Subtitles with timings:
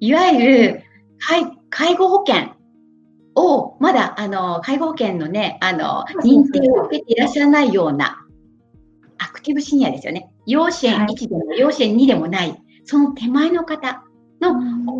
[0.00, 0.82] いわゆる
[1.18, 2.54] 介介護保険
[3.34, 8.26] を、まだ、あの、介護保険のね、あの、認定を受けていらっしゃらないような、
[9.18, 10.30] アクティブシニアですよね。
[10.46, 14.02] 養子縁1でも、養子縁2でもない、その手前の方
[14.40, 14.58] の、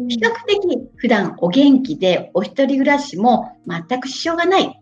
[0.08, 4.80] 比較的普段お元気で、お一人暮らしも全く支障がない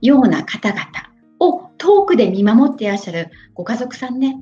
[0.00, 0.82] ような方々
[1.38, 4.40] を遠くで見守っていらっしゃるご家族さんね、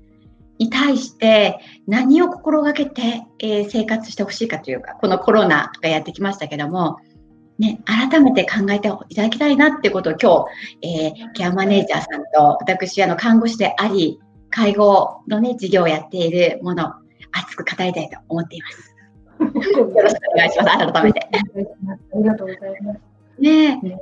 [0.59, 6.97] に対して何を心がけて、えー、生活してほしいかというか、このコロナがやってきましたけども、
[7.59, 10.47] ね、改めて考えていただきたいなってことを今
[10.81, 16.93] 日、えー、ケアマネージャーさんと私、あの、看護師であり、介護のね、事業をやっているもの、
[17.33, 18.95] 熱く語りたいと思っています。
[19.41, 20.93] よろしくお願いします。
[20.93, 21.21] 改めて。
[21.31, 23.16] ありがとうございます。
[23.39, 23.77] ね。
[23.81, 23.99] ね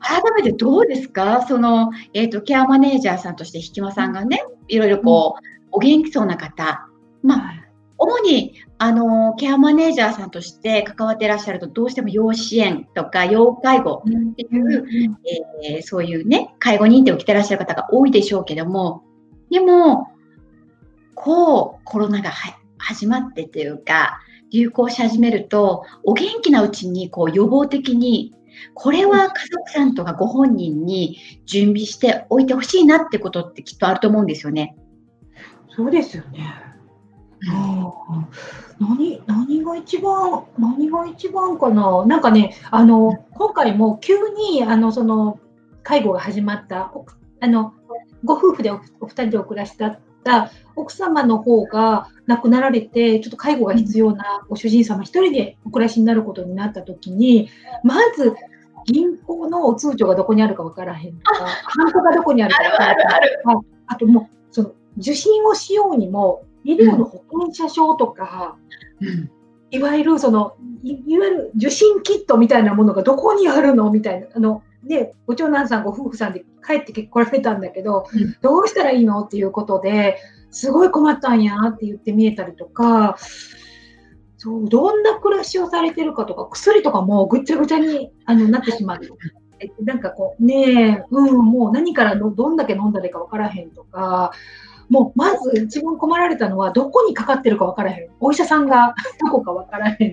[0.00, 1.44] 改めてどうですか？
[1.46, 6.88] その、えっ、ー、と、ケアマネージャーさんとして、ひきまさんがね、いろいろこう、うん、お元気そうな方、
[7.22, 7.54] まあ、
[7.98, 15.18] 主に、あの、ケアマネージャーさんとして関わっていらっしゃると、どうしても養子縁とか、要介護っていう、うん、
[15.64, 19.02] えー、そういうね、介護認定を着てらっしゃる方が多いでしょうけども、
[19.50, 20.12] でも、
[21.16, 22.30] こう、コロナが
[22.78, 24.20] 始まってというか、
[24.52, 28.34] 流行し始めると、お元気なうちにこう予防的に、
[28.74, 34.76] これは家族さんとかご本人に準備しておいてほしいなってことってきっとあると思うんですよね。
[35.70, 36.68] そうですよね。
[38.80, 45.38] 何何が一番何が一番かななんかねあの今回も急にあのその
[45.82, 46.92] 介護が始まった
[47.40, 47.74] あの
[48.24, 57.48] ご夫婦でおお二人でお暮らしだった奥様の方が亡くなられて、ちょっと介護が必要なご主人様一人でお暮らしになることになった時に、
[57.82, 58.34] まず
[58.86, 62.96] 銀行の通帳がどこにあるか分からへんとか、ハンコがどこにあるか分からへん
[63.42, 68.56] とか、あともう、その受診をしようにも、医療の保険者証とか、
[69.00, 69.30] うん、
[69.70, 79.20] いわゆるそのい、いわゆる受診キットみたいなものがどこにあるのみたいな、あので、ご長男さん、ご夫婦さんで帰ってこられたんだけど、うん、どうしたらいいの？
[79.20, 80.18] っていうことで、
[80.50, 83.16] すごい困ったんやって言って見えたりとか、
[84.36, 89.00] そう、どんな暮らしをされてるかとか、薬とかもぐちゃぐちゃにあのなってしまう。
[89.82, 94.30] なんかこう、ねえ、うん、もう何からのどんだけ飲んだらいいか分からへんとか、
[94.88, 98.08] もうまず一番困られたのは、どこにかかってるか分からへん。
[98.20, 100.06] お医者さんが どこか分からへんって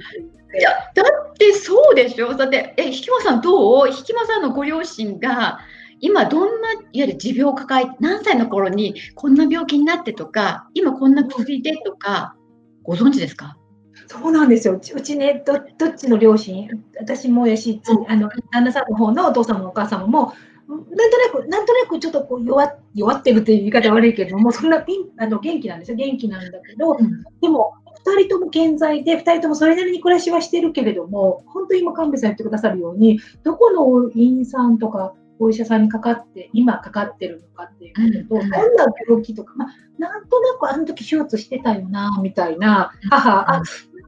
[0.58, 2.34] いや、だってそうでしょ？
[2.34, 3.88] だって、え、ひきまさんどう？
[3.88, 5.60] ひきまさんのご両親が、
[6.00, 12.36] 今どんないわゆる持病を抱え何歳の頃にこんな病気になってとか今こんな薬でとか
[12.84, 13.58] ご存知ですか？
[14.08, 14.76] そうなんですよ。
[14.76, 16.70] うちねど、どっちの両親、
[17.00, 20.34] 私もやし、あの旦那さんの方のお父様もお母様も、
[20.68, 25.98] なんとなく、なんとなくちょっとこう弱弱ってるっていう言い方悪いけども、そんなピンあの元気なんですよ。
[25.98, 27.74] 元気なんだけど、うん、でも、
[28.06, 43.64] 2人とも健在で、2人ともそれなりに暮らしはしてるけれども、本当に今、神戸さん言ってくださるように、どこの院さんとか、お医者さんにかかって、今かかってるのかっていうことと、どんな病気とか、まあ、なんとなくあの時手術してたよな、みたいな、母、あ、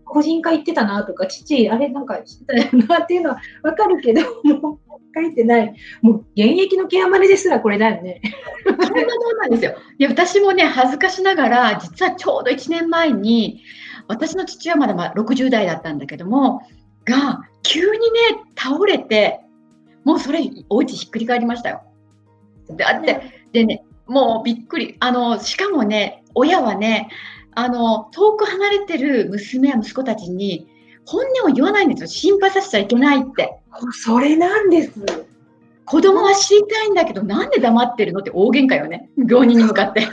[0.05, 4.79] 個人科行ってたなとか、父、あれなんかしてたよなっていうのはわかるけど、もう
[5.15, 5.75] 書いてない。
[6.01, 8.21] もう現役のケアマネですらこれだよね。
[8.65, 9.75] そんなもんなんですよ。
[9.97, 13.61] いや、私もね、恥ずかしながら、実はちょうど1年前に、
[14.07, 16.61] 私の父はまだまだ60代だったんだけども、
[17.05, 17.97] が、急にね、
[18.57, 19.41] 倒れて、
[20.07, 21.81] もうそれ、お家ひっくり返りましたよ。
[22.77, 24.95] だって、でね、もうびっくり。
[25.01, 27.09] あの、しかもね、親はね、
[27.55, 30.65] あの、遠く離れてる娘や息子たちに、
[31.05, 32.07] 本音を言わないんですよ。
[32.07, 33.59] 心配させちゃいけないって。
[34.01, 34.93] それなんです。
[35.83, 39.09] 子供は知りたいんだけど、なんで黙ってるのって大喧嘩よね。
[39.17, 40.03] 病人に向かって。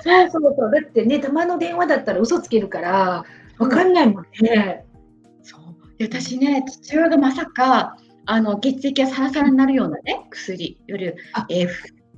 [0.00, 0.70] そうそうそう。
[0.70, 3.26] だってね、たまの電話だったら嘘つけるから、
[3.58, 4.86] わかんないもんね。
[6.00, 7.96] 私ね、父親がまさか、
[8.26, 11.68] あの血液がサラサラになるようなね、薬、より、えー、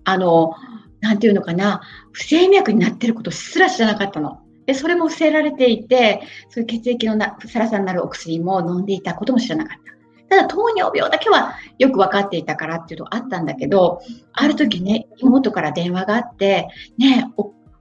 [0.05, 0.55] あの、
[1.01, 1.81] なんていうのかな、
[2.13, 4.41] 不整脈になってることすら知らなかったの。
[4.67, 9.79] で、それも伏せられていて、そういう血液のなサラサラになるお薬も飲んでいたことも知らなかっ
[10.29, 10.37] た。
[10.37, 14.01] ただ、糖尿病だけはよく分かっていたからっていうのがあったんだけど、
[14.33, 16.69] ある時ね、妹から電話があって、
[16.99, 17.33] ね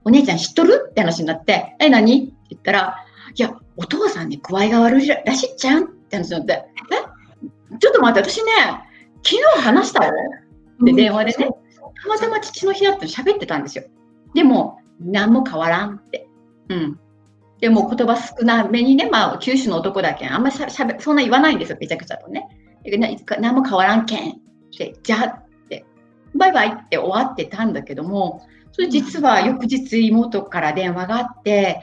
[0.04, 0.88] お姉ちゃん知っとる？
[0.90, 2.24] って話になって、え、何？
[2.24, 2.96] って言ったら、
[3.36, 6.52] いや、お父さんに具合が悪いらしいじゃんって話になって、
[7.72, 7.78] え？
[7.78, 8.52] ちょっと待って、私ね、
[9.22, 10.12] 昨日話したよ。
[10.82, 11.48] って電話でね、
[12.02, 13.84] たまたま父の日だって喋ってたんですよ。
[14.34, 16.28] でも、何も変わらんって。
[16.68, 17.00] うん。
[17.60, 22.48] でも言葉少なめにね、まあ、九州の男だけん、あんまりしゃべそんな言わないんですよ、めちゃくちゃとね。
[23.38, 24.34] 何も変わらんけんっ
[24.76, 25.86] て、じゃあって、
[26.34, 31.82] バイバイって終わってたんだけども、それ実は翌日妹から電話があって、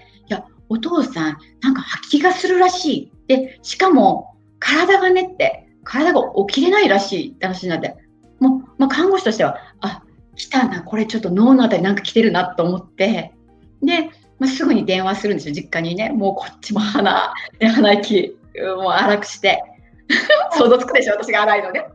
[0.70, 3.12] お父さん、なんか吐き気がするらしい。
[3.28, 7.96] で、しかも、体がねって、体が起きれないらしいって話になって、
[8.40, 10.04] もう、まあ、看護師としては、あ、
[10.36, 13.34] 来たな、これちょっと脳のあたりなんか来てるなと思って、
[13.82, 16.10] で、まあ、すぐに電話するんですよ、実家にね。
[16.12, 18.38] もうこっちも鼻、鼻息、
[18.78, 19.62] もう荒くして。
[20.58, 21.86] 想像つくでしょ、私が荒いのね。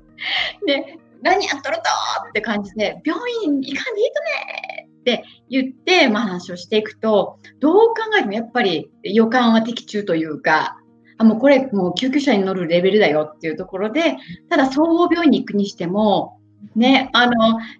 [0.66, 1.82] で、何やっとると
[2.28, 10.78] って感じで、病院行かんでいいとねって言って、まあ、話をしていくと、どう考えてもやっぱり予感は的中というか、
[11.18, 14.16] あもうこれもう救急車に乗るレベルだよっていうところで、
[14.48, 16.40] ただ総合病院に行くにしても、
[16.74, 17.32] ね、あの、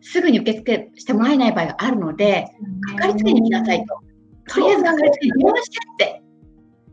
[0.03, 2.49] すぐに受付してもらえない場合があるので、
[2.89, 3.99] かかりつけに来なさいと。
[4.47, 6.23] とりあえずかかりつけに電話してって。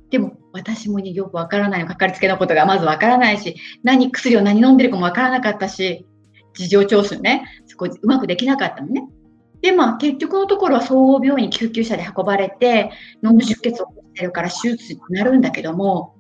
[0.10, 6.06] でも私もねよくわからないかかりつけのことがまずわからないし、何、薬を何飲んでるかもわからなかったし、
[6.54, 9.08] 事情聴取ね、そこうまくできなかったのね。
[9.62, 12.92] で、まあ結局のところは総合病院に救急車で運ばれて、
[13.22, 16.16] 脳出血を起こしてるから手術になるんだけども、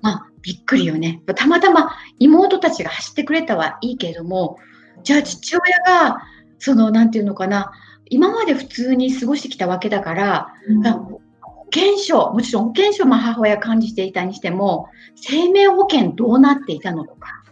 [0.00, 1.22] まあびっくりよね。
[1.34, 4.58] たまたま妹たちが走ってくれたはいいけれども、
[5.02, 6.18] じゃあ父親が、
[6.58, 7.72] その、なんていうのかな、
[8.10, 11.20] 今まで普通に過ごしてきたわけだから、うん、保
[11.72, 17.42] 険証、もちろん保険証も母親感じていたにしても、生命保険どうなっていたのとか、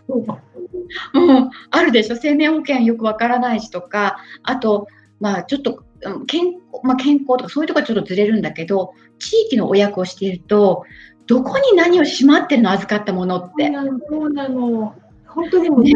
[1.14, 4.88] うん、あるでしょ、生命保険よくわからないしとか、あと、
[5.20, 5.84] まあ、ちょっと
[6.26, 10.84] 健,、まあ、健康とかそういうところはちょっとずれるんだけど、地域のお役をしていると、
[11.26, 13.70] どこに何をしまってるの預かったものって。
[14.08, 14.94] そうなの。
[15.26, 15.92] 本当にもね、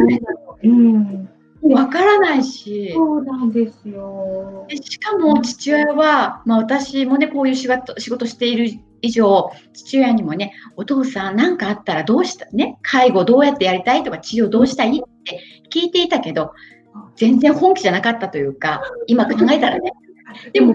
[0.63, 1.29] うん。
[1.63, 2.91] わからないし。
[2.93, 4.65] そうなんですよ。
[4.69, 14.97] しかも父親は、まあ私もね、こういう仕事仕事している以上、父親にもね、お父さん何かあったらどうしたね、介護どうやってやりたいとか治療どうしたい？
[14.97, 15.39] って
[15.69, 16.51] 聞いていたけど、
[17.15, 19.91] 全然本気じゃなかったというか、今考えたらね。
[20.53, 20.73] でも、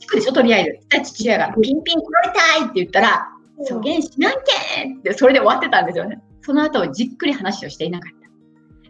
[0.00, 1.02] 聞くでしょ、とりあえず。
[1.02, 3.28] 父親がピンピン来られたいって言ったら、
[3.64, 6.20] そげんしなんけってそれで終わってたんですよね。
[6.40, 8.28] その後じっくり話をしていなかった。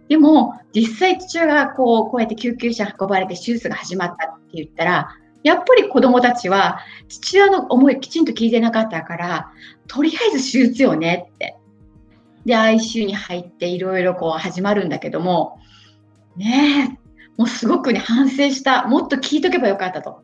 [0.09, 5.09] でも、実際父親がこう、こうやって救急車運ばれて手術が始まったって言ったら、
[5.43, 9.53] やっぱり子供たちは父親の思いきちんと聞いてなかったから、
[9.89, 11.57] とりあえず手術よねって。
[12.45, 15.59] で、ICU に入っていろいろこう始まるんだけども、
[16.37, 17.03] ねえ、
[17.37, 18.87] もうすごくね、反省した。
[18.87, 20.23] もっと聞いとけばよかったと。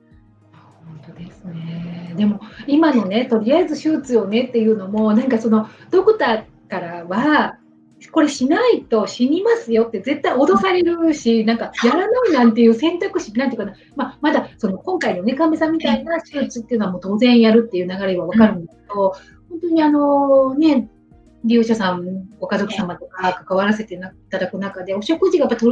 [0.86, 2.14] 本当ですね。
[2.16, 7.58] でも、今のね、とりあえず手術よねっていうのも、なんかその、ドクターからは、
[8.12, 19.14] これしないと死にますよって絶対脅されるし、なんかやらないなんていう選択肢、なんていうかな、まあ、まだその今回のね、かみさんみたいな手術っていうのはもう当然やるっていう流れは分かるんだけど、
[19.50, 20.88] 本当にあのね、
[21.44, 23.98] 利用者さん、ご家族様とか関わらせてい
[24.30, 25.66] ただく中で、お食事がやっぱ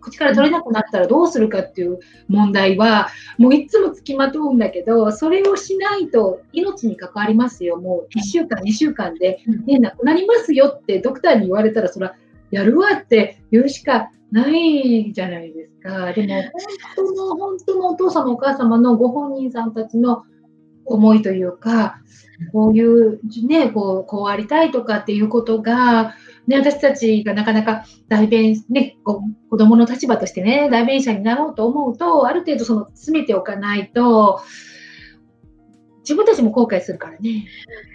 [0.00, 1.98] 口から取れなくなったらどうするかっていう
[2.28, 3.08] 問題は、
[3.38, 7.76] もういつもつきまとうんだけど、それをしないと命に関わりますよ。
[7.76, 12.14] もう1週間、2週間で、ね、亡くなりますよってドクターに言われたら、それは
[12.50, 16.12] やるわって言うしかないじゃないですか。
[16.12, 16.50] でも、本
[16.96, 20.24] 当の、本当のお父様、お母様のご本人さんたちの
[20.90, 22.00] 思いというか、
[22.52, 26.14] こういうね、こう、こうありたいとかっていうことが、
[26.46, 34.40] ね、私たちがなかなか代弁、ね、こ子供の立場としてね、代弁者になろうと思うと、ある程度その詰めておかないと、
[36.00, 37.46] 自分たちも後悔するからね。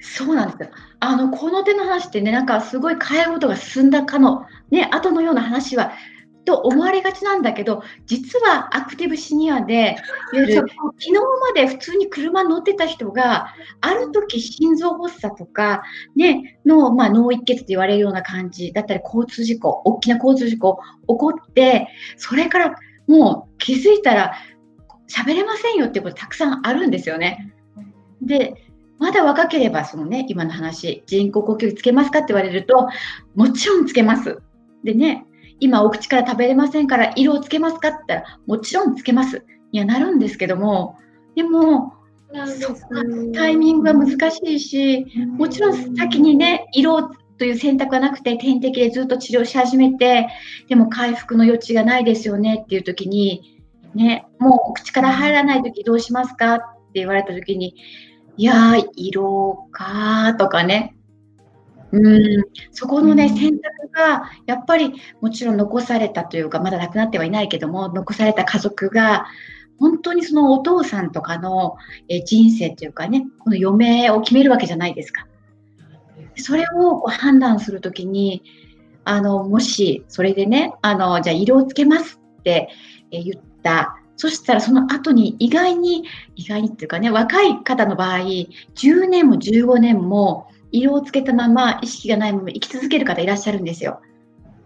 [0.01, 0.69] そうなんですよ。
[0.99, 5.91] あの、この手の話ってね、なんかすごい介護とか進んだかの、ね、後のような話は
[6.45, 9.97] と思われがちなんだけど、実はアクティブシニアで、
[10.31, 13.47] 昨日まで普通に車乗ってた人が、
[13.81, 15.83] ある時心臓発作とか、
[16.15, 21.87] ね、の、まあ、脳一血と言われるような感じだったり、交通事故、大きな交通事故起こって、
[22.17, 22.75] それから
[23.07, 24.33] もう気づいたら
[25.09, 27.53] 喋れませんよってことたくさんあるんですよね。
[28.21, 28.53] で、
[28.97, 32.87] まだ若ければ、そのね、今の話、人工呼吸器つけますかって言われると、
[33.35, 34.41] もちろんつけます。
[34.83, 35.25] でね、
[35.59, 39.43] 今お口から食べれませんから色をつけますかって言ったらもちろんつけます。
[39.71, 40.97] にはなるんですけども
[41.35, 41.93] でも
[43.33, 45.05] タイミングは難しいし
[45.37, 50.29] もちろん先にね色という選択はなくて点滴でずっと治療し始めて
[50.69, 53.61] でも回復の余地がないですよねっていう時に
[53.93, 56.59] ねもう口から入らない時どうしますかっ
[56.93, 57.75] て言われた時に
[58.37, 60.94] いやー色かとかね
[61.91, 61.99] う
[62.39, 69.27] ん、そこのね、選択がやっぱりもちろん残されたというか、まだ亡くなってはいないけども、残された家族が、
[69.79, 71.75] 本当にそのお父さんとかの、
[72.07, 75.27] え人生というかね、この余命を決めるわけじゃないですか。
[76.37, 78.43] それをこう判断するときに、
[79.03, 82.69] あの、もし、それでね、あの、じゃあ、色をつけますって
[83.11, 83.97] 言った。
[84.17, 94.01] そしたらその後に意外に、意外にっていうかね、若い方の場合、10年も15年も色をつけたまま意識がないまま生き続ける方いらっしゃるんですよ。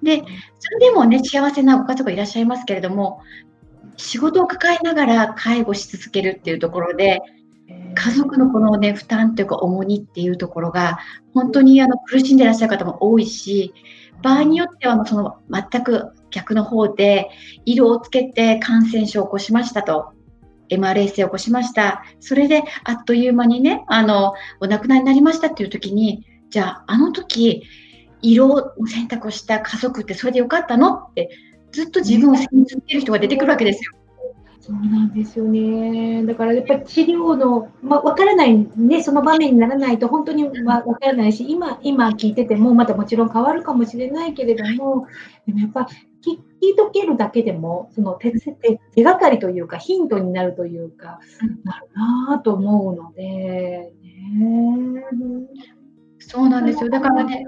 [0.02, 0.24] で、
[0.60, 3.22] それでもね、幸せなご家族いらっしゃいますけれども、
[3.98, 7.22] 仕事を抱えながら介護し続けるっていうところで、
[7.96, 11.00] 家族のこのね、負担というか重荷っていうところが、
[11.34, 13.74] 本当にあの苦しんでいらっしゃる方も多いし、
[14.22, 17.30] 場合によってはその全く逆の方で、
[17.66, 20.14] 色をつけて感染症を起こしましたと。
[20.70, 22.04] MRSA を起こしました。
[22.20, 27.64] それであっという間にね、あの、お亡くなりになりましたっていう時に、じゃあ、あの時、
[28.22, 31.30] 色を選択をした家族ってそれでよかったのって
[31.72, 33.94] ずっと自分を責め続ける人が出てくるわけですよ。
[34.62, 36.24] そうなんですよね。
[36.26, 45.08] だからやっぱり治療の、まあ、分からない、ね、その場面にならないと本当に分からないし、今、今聞いてても、またもちろん変わるかもしれないけれども、
[45.48, 45.88] でもやっぱ
[46.26, 51.20] 聞いとけるだけでも、その手手手がかりというか、ヒントになるというか、
[51.64, 51.90] なる
[52.30, 55.06] なと思うので、ね。
[56.20, 56.90] そうなんですよ。
[56.90, 57.46] だからね、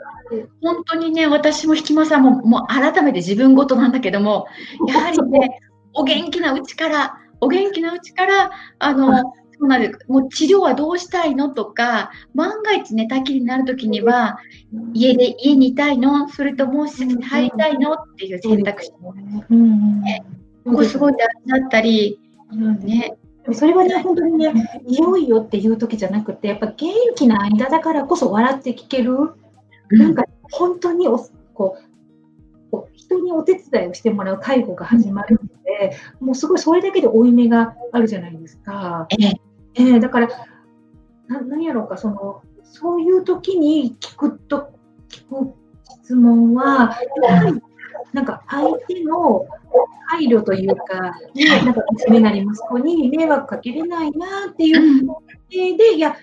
[0.62, 4.48] 本当にね、私もひきまさんも、もう改めて自分ごとなんだけども、
[4.88, 5.60] やはりね、
[5.94, 10.00] お元気なうちから、お元気なうちから、あの、そうなんです。
[10.08, 14.40] もう治療はどうしたいのとか、万が一寝たきりになるときには、
[14.92, 16.28] 家で、家にいたいの？
[16.30, 17.94] それとも施設に入りたいの？
[17.94, 18.92] っていう選択肢。
[19.52, 20.24] ね、
[20.66, 22.20] ここすごい大事だったり、
[22.80, 23.16] ね、
[23.54, 29.14] それはね、本当にね、いよいよっていう時じゃなくて、やっぱ元気な間だからこそ笑って聞ける、
[29.92, 31.20] うん、なんか本当にお
[31.54, 39.06] こうこう人にお手伝いをしてもらう介護が始まるので、うん、もうすごいそれだけで負い目があるじゃないですか。
[39.12, 40.28] ええー、だから、
[41.28, 44.70] な何やろうか、その、そういう時に聞くと、
[45.10, 45.54] 聞く
[46.04, 47.62] 質問は、やはり
[48.14, 49.46] なんか相手の
[50.08, 55.08] 配慮というか、ね、なんか娘なり息子に迷惑かけれないなっていう
[55.50, 56.16] で、いや、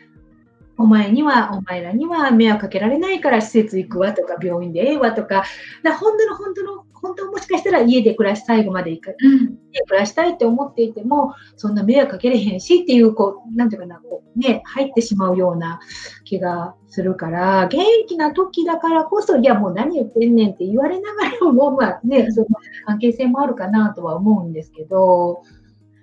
[0.78, 5.44] お前には、お前らには迷惑かけられないから施設行くわとか、病院でええわとか、
[5.82, 15.80] だ本当の本当の本当もしかしたら家で暮らし、最後まで行く、うん、家暮らしたいって思っていても、そんな迷惑かけれへんしっていう、こう、なんていうかな、こう、ね、入ってしまうような
[16.24, 22.46] 気がするから、元気な時だからこそ、いや、もう何言ってんねんって言われながらも、まあね、その
[22.86, 25.42] 関係性もあるかなとは思うんですけど、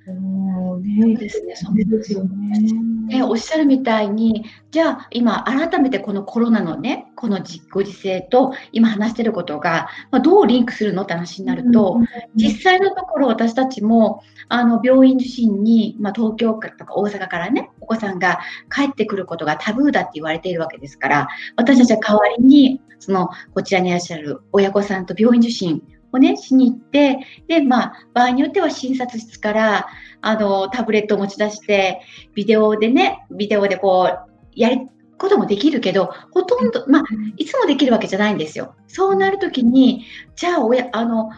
[0.07, 1.55] うんね、ですね。
[1.55, 2.59] そうですよね。
[3.07, 7.39] ね、おっしゃるみたいに、じゃあ今改めてこのコロナのね、この
[7.71, 11.99] ご時世と今話してることが、まあ、どうリンクするのって話になると、
[12.35, 18.39] 実際のところ私たちもあの病院受診に、まあ、東京とか大阪からね、お子さんが
[18.73, 25.83] 帰ってくることがタブーだって言われているわけですから、私たちは代わりに、そのこちらにいらっしゃる親御さんと病院受診
[26.15, 29.87] をね、しに行って、で、まあ、場合によっては診察室から、
[30.21, 32.01] あの、タブレットを持ち出して、
[32.33, 37.03] ビデオでね、ビデオでこう、やることもできるけど、ほとんど、まあ、
[37.37, 38.75] いつもできるわけじゃないんですよ。
[38.87, 40.05] そうなるときに、
[40.35, 41.29] じゃあ、親、あの、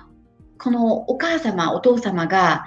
[0.60, 2.66] このお母様、お父様が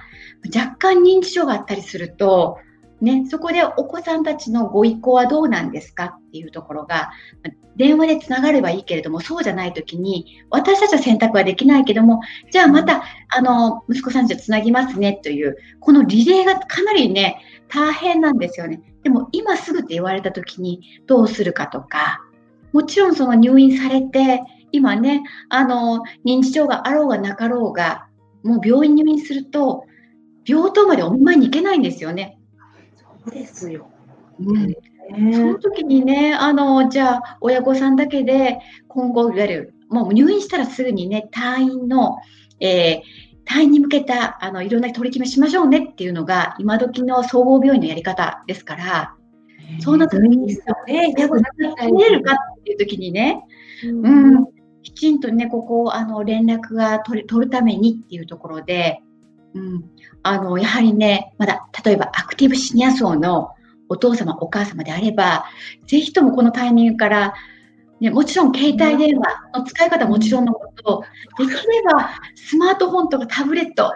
[0.54, 2.58] 若干認知症があったりすると、
[3.00, 7.10] ね、そこでお子さんたちのご意向はどうなんですかっていうところが、
[7.76, 18.82] 電話でつながればいいけれども、そうじゃないときに、私たちは選択はできないけども、じゃあまた、あの、息子さんじゃつなぎますねという、このリレーがかなりね、大変なんですよね。
[19.02, 22.20] でも、今すぐって言われたときに、どうするかとか、
[22.72, 24.42] もちろんその入院されて、
[24.72, 28.08] 今ね、あの、認知症があろうがなかろうが、
[28.42, 29.84] もう病院入院すると、
[30.44, 32.39] 病棟までお見舞いに行けないんですよね。
[33.24, 33.90] そうですよ。
[34.38, 38.58] うん、その時にね、あの、じゃあ、親御さんだけで、
[38.88, 42.18] 今後、いわゆる、もう入院したらすぐにね、退院の、
[42.60, 49.14] えー、退院に向けた、あの、いろんな取り決めしましょうねっていうのが、今時の総合病院のやり方ですから、
[49.80, 53.42] そうなった時に、ね、じゃあ、決めるかっていう時にね、
[53.84, 54.46] うん、うん、
[54.82, 59.00] きちんとね、ここ、あの、連絡が取る取るためにっていうところで、
[59.54, 59.84] うん、
[60.22, 63.50] あの、やはりね、まだ、例えばアクティブシニア層の
[63.88, 65.44] お父様、お母様であれば、
[65.86, 67.34] ぜひともこのタイミングから、
[68.00, 71.04] ね、もちろん携帯電話の使い方もちろんのこと、
[71.38, 73.92] できればスマートフォンとかタブレット、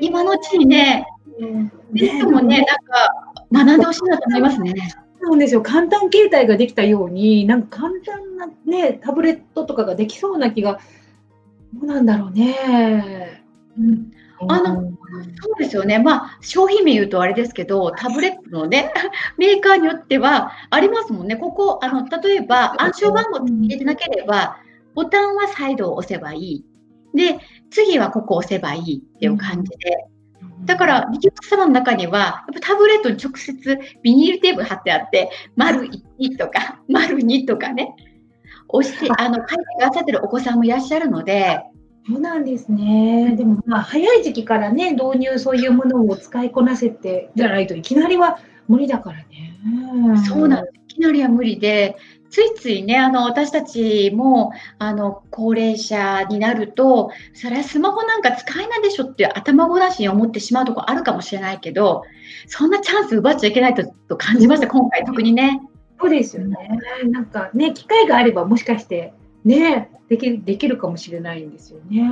[0.00, 1.06] 今のうちにね、
[1.94, 2.64] ぜひともね、
[3.52, 4.74] なんか学んでほしいなと思いますね。
[5.24, 5.62] そうですよ。
[5.62, 10.80] 簡単携帯ができたように、なんか簡単なね、タブレットとかができそうな気が、
[11.74, 13.42] どうなんだろうね。
[13.78, 14.12] うん
[14.48, 14.82] あの、
[15.40, 15.98] そうですよね。
[15.98, 18.92] まあ、商品名言うとあれですけど、タブレットのね、
[19.38, 21.36] メーカーによってはありますもんね。
[21.36, 24.56] ここ、あの、例えば暗証番号入れてなければ、
[24.94, 26.64] ボタンは再度押せばいい。
[27.14, 27.38] で、
[27.70, 30.06] 次はここ押せばいいっていう感じで、
[30.64, 35.88] だから、リキュッ様の中には、やっぱタブレットに直接ビニールテープ貼ってあって、丸
[36.20, 37.94] 1とか、 丸2とかね、
[38.68, 41.60] 押して、あの、書いてくださってるお子さんもいらっしゃるので、
[42.06, 43.34] そうなんですね。
[43.36, 49.56] でも、まあ、早い時期からね、導入、そういうものを使いこなせてじゃないといきなりは無理だからね。
[50.26, 50.76] そうなんです。
[50.88, 51.96] いきなりは無理で、
[52.32, 62.02] ついついね、あの、私たちも、あの、高齢者になると、それはスマホなんか使えないでしょって頭ごなしに思ってしまうところあるかもしれないけど、
[62.46, 65.60] そんなチャンス奪っちゃいけないとと感じました、今回特にね。
[66.00, 66.56] そうですよね。
[67.10, 69.12] なんかね、機会があればもしかして、
[69.44, 72.02] ね、できできるかもしれないんですよね。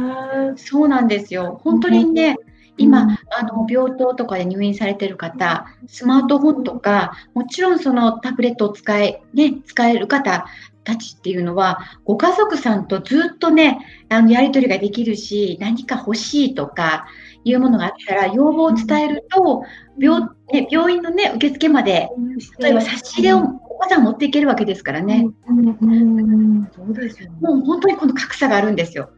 [0.57, 1.61] そうなんですよ。
[1.63, 2.37] 本当にね、
[2.77, 10.47] 今、あの病棟とかで入院されてる方、スマートフォンとか、もちろんそのタブレットを使え、ね、使える方
[10.83, 17.07] たちっていうのは、ご家族さんとずっとね、あのやり取りができるし、何か欲しいとか
[17.45, 19.63] いうものがあったら、要望を伝えると、
[19.99, 22.09] 病ね、病院の、ね、受付まで、
[22.59, 23.43] 例えば差し入れをお
[23.83, 25.25] 子さん持っていけるわけですからね。
[25.25, 25.33] も
[27.55, 29.11] う本当にこの格差があるんですよ。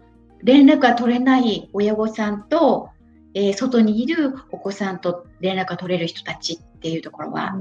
[0.43, 2.91] 連絡が取れない親御さんと、
[3.35, 7.55] えー、外にいるお子さんと連絡が取れる人たちっていうところは。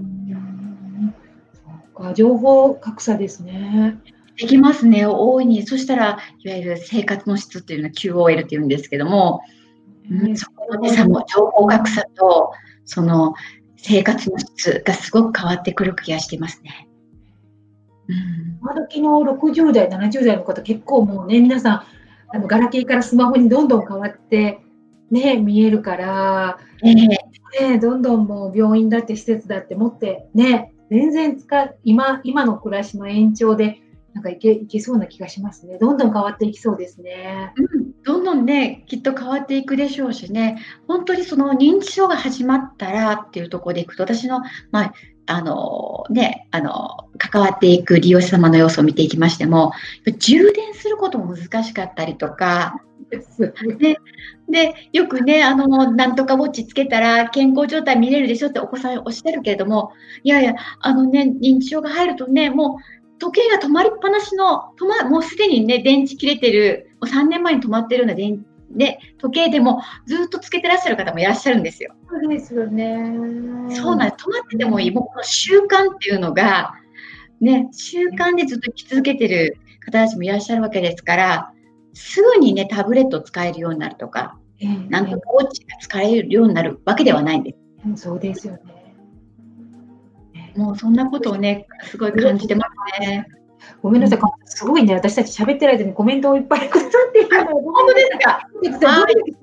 [1.54, 2.14] そうか。
[2.14, 3.98] 情報格差ですね。
[4.38, 5.66] できますね、大いに。
[5.66, 9.42] そしたら、いわゆる生活の質っていうのは QOL っていうんですけども、
[10.10, 12.52] うん、そこの、ね、差も情報格差と、
[12.86, 13.34] その
[13.84, 16.88] 生活の質がすごく変わってくる気がしてますね。
[18.08, 21.84] うん、今時の60代、70代の方、結構もうね、皆さん、
[22.34, 24.60] あのガラケーからスマホにどんどん変わって
[25.12, 26.96] ね、見えるから、えー、
[27.70, 33.82] ね、どんどんもう病院だって施設だって持って、ね、全然使今今の暮らしの延長で
[34.14, 35.78] なんかいけいけそうな気がしますね。
[35.78, 37.54] どんどん変わっていきそうですね。
[37.58, 44.42] うん、どんどんね、きっと変わっていくでしょうしね、本当にその認知症が始まったらっていうところでいくと、私の、
[44.72, 44.94] まあ、
[45.28, 49.72] あのね、あの、関わっていく利用者様の要素を見ていきましても、
[50.18, 52.82] 充電することも難しかったりとか、
[53.80, 53.98] で
[54.50, 59.92] でよくね、あの、なんとかウォッチつけたら健康状態見れるでしょってお子さんおっしゃるけれども、
[60.24, 71.94] いやいや、あのね、認知症が入るとね、もう時計が止まりっぱなしの、止まもうすでにね、電池切れてる、もう3年前に止まってるような電で時計でもずっとつけてらっしゃる方もいらっしゃるんですよ。
[72.10, 72.96] そうですよね。
[73.70, 74.26] そうなんです。
[74.26, 74.92] 止まっててもいい。
[74.92, 76.74] もうこの習慣っていうのが、
[77.42, 81.52] ね、習慣でずっと生き続けてる方たちもいらっしゃるわけですから、
[81.94, 87.54] すぐにね、タブレットを使えるようになるとか、えー、なんとかウォッチが使えるようになるわけではないんで
[87.96, 88.04] す。
[88.04, 88.81] そうですよね。
[90.56, 93.28] もうそんなことをね、すごい感じてますね。
[93.82, 98.48] ごめんなさい、すごいね、私たち喋ってる間にコメントをいっぱいくださっているの本当ですか。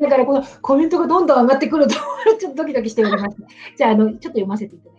[0.00, 1.94] だからこのコメントがどんどん上がってくると、
[2.38, 3.36] ちょっとドキドキしております。
[3.76, 4.98] じゃあ、あの、ちょっと読ませていただい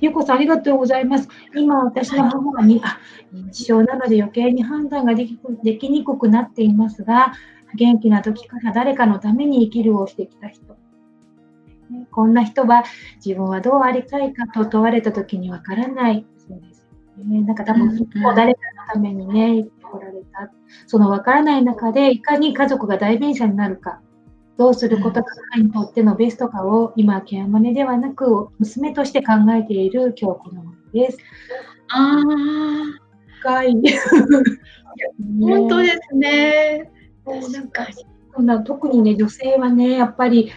[0.00, 1.28] ゆうこさん、ありがとうございます。
[1.54, 2.98] 今、私の母はに、あ、
[3.34, 7.34] 認知症なので余計に判断ができできにくくなっていますが、
[7.74, 10.79] 元気な時から誰かのために生きるをしてきた人。
[12.10, 12.84] こんな人は
[13.24, 16.26] 自分はどうありたいかと問われた時にわからない。
[16.36, 16.86] そうです
[17.24, 17.42] ね。
[17.42, 20.50] なんか多分、誰かのためにね、生きてこられた。
[20.86, 24.00] そのわからない中で、いかに家族が代弁者になるか。
[24.56, 31.18] どうすることが彼にとってのベストかを今、ケアマネではなく、娘として考えている今日このものです。
[31.88, 33.10] ああ。
[33.40, 33.74] 深い。
[35.40, 36.90] 本当ですね。
[37.52, 37.86] なんか
[38.34, 40.50] そんな特にね、女性はね、やっぱり、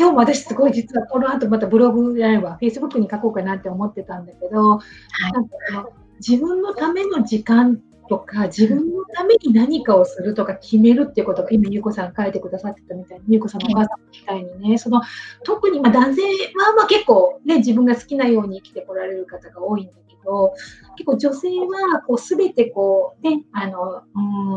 [0.00, 4.82] 今日も私すごい実はこの後またブログやれば、フェイスブックに書こうかなって思ってたんだけど、は
[5.28, 5.90] い、なんか
[6.26, 15.02] 自分のための時間とか、自分のために何かをするとか決めるっていうことが、今、ゆうこさん書いてくださってたみたいに、ゆうこさんのお母さんみたいにね、その
[15.44, 20.52] 特にま男性はまあ結構ね、自分が好きなように生きてこられる方が多いんだけど、
[20.96, 24.02] 結構女性はこう全てこう、ね、あの、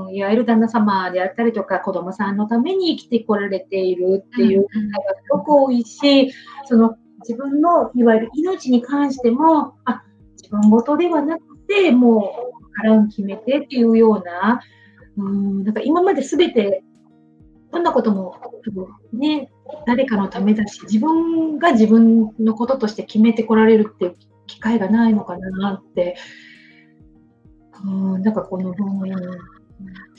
[0.07, 4.69] うん、いわゆる旦那様であったりとか、子供さんのために生きてこられているっていう方が
[5.21, 6.31] すごく多いし、
[6.65, 6.95] その
[7.27, 10.03] 自分のいわゆる命に関しても、あ
[10.37, 14.61] 自分事ではなくて、もう腹を決めてっていうような、
[15.17, 16.83] うん、なんか今まで全て、
[17.71, 18.35] どんなことも
[19.13, 19.51] ね、
[19.87, 24.15] 誰かのためだし、自分が自分のこととして決めてこられるっていう
[24.53, 26.15] 機会がないのかなって、
[27.83, 27.89] う
[28.19, 28.73] ん、なんかこの、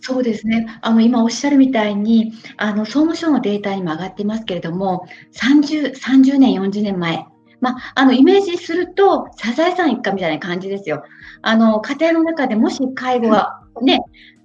[0.01, 0.66] そうですね。
[0.83, 7.27] あの今おっしゃるみたいに、あの総務省のデータにも上がってますけれども、30, 30年、40年前
[7.61, 11.03] まあ、あのイメージするとサザエさん一家みたいな感じですよ。
[11.40, 14.01] あの家庭の中でもし介護がね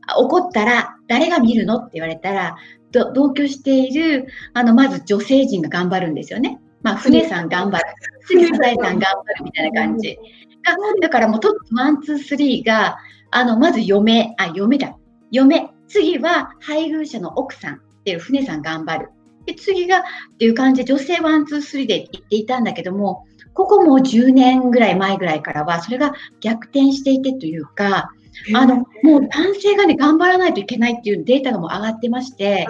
[0.08, 2.56] 起こったら誰が見るのって言われたら
[2.92, 6.60] 同居している、あの、まず女性陣が頑張るんですよね。
[6.82, 7.86] まあ、フネさん頑張る。
[8.28, 10.18] 次、サザエさん頑張るみたいな感じ。
[10.64, 12.98] がだからもう top one、two、three が、
[13.32, 14.96] あの、まず嫁、あ、嫁だ。
[15.32, 15.70] 嫁。
[15.88, 19.10] 次は配偶者の奥さんっていうフネさん頑張る。
[19.46, 20.02] で、次がっ
[20.38, 28.12] ていう感じで女性 one、two、three で言っていたんだけども、ここも10年ぐらい前ぐらいからは、それが逆転していてというか、
[28.56, 32.68] あの、もう男性がね、頑張らないといけないっていうデータがもう上がってまして、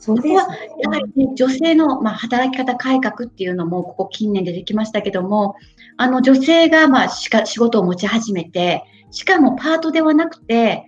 [0.00, 0.48] そこは
[0.82, 5.56] やはり、ね、女性の、まあ、働き方改革っていうのもここ近年出てきましたけども、
[5.98, 10.86] あの女性がまあしか仕事を持ち始めて、しかもパートではなくて、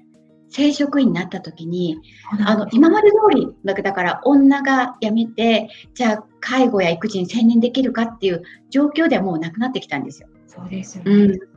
[0.48, 1.98] 正職員になった時に、
[2.46, 10.28] あの今まで通りだから女が辞めてじゃあ介護や育児に専念できるかっていう状況ではもうなくなってきたんですよ。
[10.46, 11.51] そうですよね、うん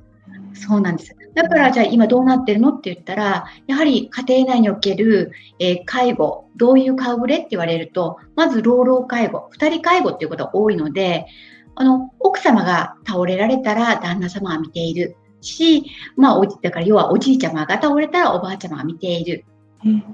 [0.54, 1.16] そうなんです。
[1.34, 11.28] だから、じゃあ今どうなってるのって言ったら、やはり家庭内における、えー、介護、どういう顔ぶれって言われると、まず老老介護、2人介護っていうことが多いので、
[11.76, 15.84] あの、奥様が倒れられたら旦那様は見ているし、
[16.16, 19.46] まあ、おだから要はおじいちゃまが倒れたらおばあちゃまが見ている、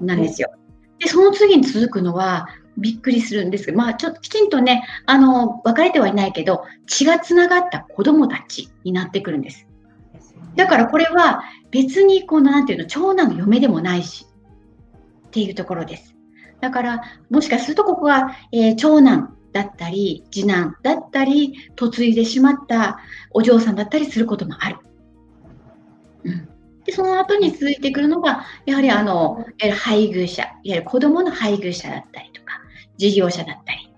[0.00, 0.50] なんですよ。
[0.98, 2.48] で、その次に続くのは、
[2.78, 9.66] びっくりするんですけど、まあ、ちょっときちんとね、あの、別れてはいないけど、血がつながった子供たちになってくるんです。
[10.56, 14.26] だからこれは別にこのなんていうの長男の嫁でもないし
[15.26, 16.14] っていうところです。
[16.60, 22.98] だからもしかするとここが、えー、長男だったり次男だったり嫁いでしまった
[23.32, 24.78] お嬢さんだったりすることもある。
[26.24, 26.48] うん、
[26.84, 32.60] でその後に続いてくるのがやはりあの配偶者いわゆる子供の配偶者だったりとか
[32.96, 33.92] 事業者だったり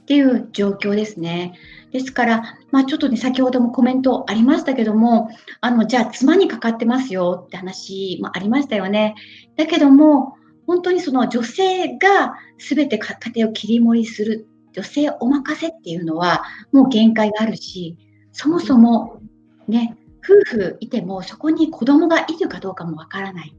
[0.00, 1.52] っていう状況ですね。
[1.92, 9.14] ですから、まあ、ちょっとね、先ほどもコメントありましたけども、あの、じゃあ妻にかかってますよって話もありましたよね。
[9.56, 17.96] だけども、本当にその女性が全て家庭を切り盛りする、女性お任せっていうのはもう限界があるし、
[18.32, 19.20] そもそも
[19.68, 23.56] ね、夫婦いてもそこに子供がいるかどうかもわからない。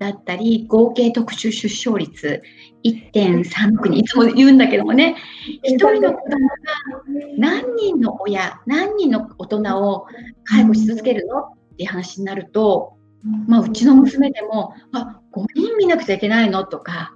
[0.00, 2.42] だったり、合計特殊出生率
[2.84, 5.14] 1.36にいつも言うんだけどもね、
[5.62, 6.54] 1人の子供が
[7.36, 10.06] 何人の親、何人の大人を
[10.44, 11.40] 介護し続けるの？
[11.40, 12.94] って話になると、
[13.46, 16.64] まあ、うちの娘でも、あ、5人見なくちゃいけないの？
[16.64, 17.14] とか、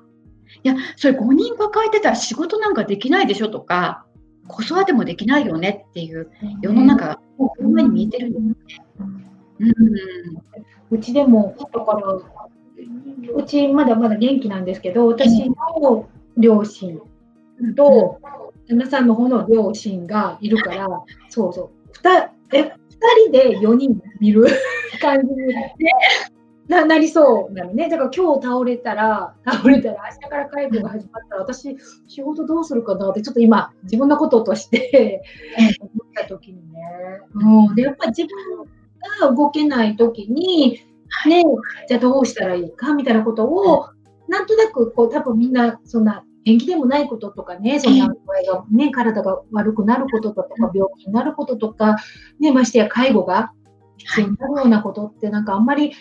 [0.63, 3.49] いや、それ5人抱えてたら仕事なんかできないでしょ？
[3.49, 4.05] とか、
[4.47, 5.87] 子育てもできないよね？
[5.89, 8.85] っていう世の中がもうこんなに見えてるんですね。
[9.61, 12.01] うん、うちでも、だから、
[13.35, 17.01] うちまだまだ元気なんですけど、私の両親
[17.77, 18.21] と、
[18.69, 20.87] 旦那さんの方の両親がいるから、
[21.29, 22.73] そうそう、2, え2
[23.27, 24.47] 人で4人見る
[25.01, 25.55] 感じに
[26.69, 27.89] ななりそうなのね。
[27.91, 35.23] だから今日倒れたら、倒れたら、明日から介護が始まったら、私、仕事どうするかなって、ちょっと今、自分のこととして
[35.81, 36.81] 思った時にね。
[37.35, 40.81] うん、で、やっぱり自分が動けない時に、
[41.27, 41.43] ね、
[41.89, 43.87] じゃあどうしたらいいかみたいなことを、
[44.29, 51.97] なんとなくこう多分みんなそんな縁起でもないこととかね、そんな具合が、ね、体が悪くなることとか、病気になることとか、
[52.39, 53.53] ね、ましてや介護が
[53.97, 55.93] 必要になるようなことって、なんかあんまり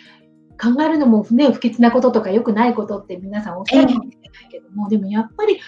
[0.60, 5.58] 考えるのも、ね、不吉なこととか良くないことって皆さんおっしゃるかもしれないけども、でもやっぱり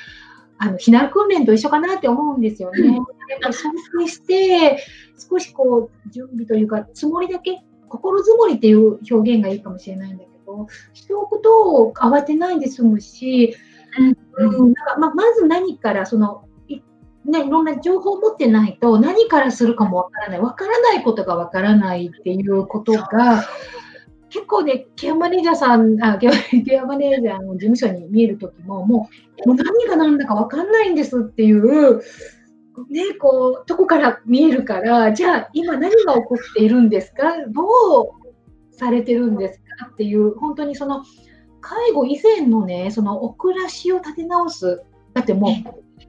[0.58, 2.94] あの避難訓練と一緒かなって思うんですよね。
[2.94, 3.04] やっ
[3.42, 4.78] ぱりそうして、
[5.30, 13.56] 少しこう準備というか、つもりだけ心づもりっていう表現がいいかもしれないんだけど、しておくと慌てないで済むし、
[14.38, 14.48] うん。
[14.48, 16.46] うん、なんかままず何からその
[17.26, 23.44] ね、いろんな情報を持ってないと何からするかもわからない、わからないことがわからないっていうことが、
[24.30, 26.28] 結構ね、ケアマネージャーさん、あケ
[26.78, 29.08] アマネージャーの事務所に見えるときも、も
[29.44, 32.00] うもう何が何だかわかんないんですっていう
[32.90, 37.36] ね、こう、とこから見えるから、じゃあ今何が起こっているんですか？
[37.48, 37.62] ど
[38.02, 39.86] うされてるんですか？
[39.92, 41.02] っていう、本当にその、
[41.60, 44.82] 介護以前のね、そのお暮らしを立て直す。
[45.14, 45.52] だってもう、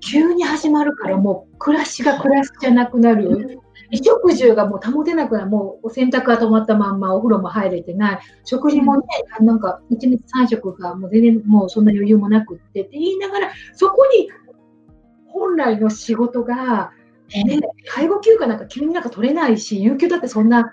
[0.01, 3.59] 急に始まるからもう暮らしが暮らしじゃなくなる。
[3.89, 5.49] 衣食住がもう保てなくなる。
[5.49, 8.19] もう洗濯が止まったまんまお風呂も入れてない。
[8.43, 9.03] 食事もね、
[9.39, 14.29] なんか1日3食がもう全然もうそんな余裕もなくってって言いながら、そこに
[15.37, 16.91] 本来の仕事が、
[17.33, 20.71] ね、介護休暇なんか急になんか取れないし、有給だってそんな。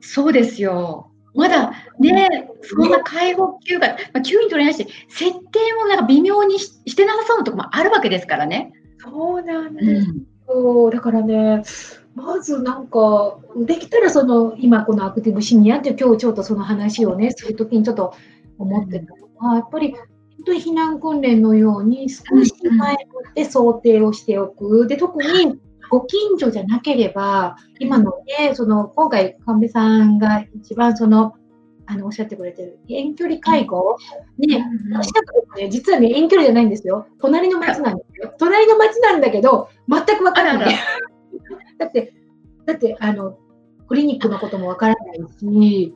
[0.00, 1.10] そうですよ。
[1.34, 8.72] まだね、そんな介護休暇、まあ、急に取れないし、設定もなんか微妙にしてなさそうなところもあるわけですからね。
[8.98, 10.06] そうなんです
[10.48, 10.84] よ。
[10.84, 11.62] うん、だからね、
[12.14, 18.14] まずなんか、できたらその、今このアクティブシニアって今日ちょっとその話をね、するときにちょっと
[18.58, 20.00] 思ってたのは、やっぱり本
[20.46, 22.97] 当に避難訓練のように少し前も
[23.28, 24.86] って想定をしておく。
[24.86, 25.58] で、特に
[25.90, 31.34] ご近所じゃなければ、今のね、その今回、神戸さんが一番その、
[31.90, 33.96] あのおっしゃってくれてる遠距離介護、
[34.36, 35.10] ね、私
[35.56, 37.06] ね、実はね、遠距離じゃないんですよ。
[37.18, 38.34] 隣の町なんですよ。
[38.38, 40.74] 隣の町なんだけど、全くわからない。
[41.78, 42.12] だって、
[42.66, 43.38] だって、あの、
[43.88, 45.94] クリニックのこともわからないし、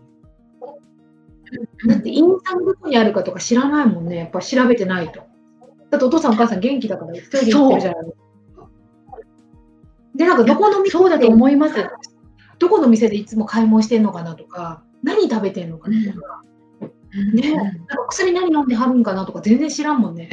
[1.87, 5.23] だってインターどこにあるかとか知らないもんね、やっぱ調べてないと。
[5.93, 8.05] だってお父さんお母さん元気だから一人で行ってるじゃない
[10.15, 11.75] でなんかどこの店そうだと思います。
[12.59, 16.43] どこの店でいつも買い物してんのかなとか、何食べてんのかなとか。
[16.81, 20.31] うん、ね、なんか薬何飲んではるんかなとか全然知らんもんね。